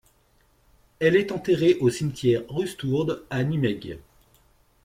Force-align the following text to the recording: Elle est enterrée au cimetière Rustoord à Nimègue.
Elle 0.99 1.15
est 1.15 1.31
enterrée 1.31 1.75
au 1.79 1.91
cimetière 1.91 2.41
Rustoord 2.49 3.17
à 3.29 3.43
Nimègue. 3.43 3.99